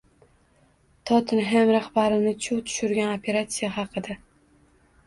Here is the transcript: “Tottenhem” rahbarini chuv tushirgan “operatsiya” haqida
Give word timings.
“Tottenhem” 1.09 1.73
rahbarini 1.75 2.33
chuv 2.47 2.63
tushirgan 2.71 3.13
“operatsiya” 3.21 3.73
haqida 3.79 4.19